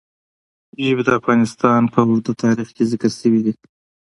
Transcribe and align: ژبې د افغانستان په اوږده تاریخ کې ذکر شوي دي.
ژبې 0.85 1.03
د 1.05 1.09
افغانستان 1.19 1.81
په 1.93 1.99
اوږده 2.07 2.33
تاریخ 2.43 2.67
کې 2.75 2.83
ذکر 2.91 3.11
شوي 3.19 3.41
دي. 3.45 3.53